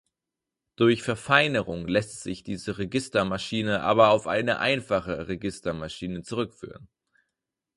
[0.77, 6.87] Durch Verfeinerung lässt sich diese Registermaschine aber auf eine einfache Registermaschine zurückführen.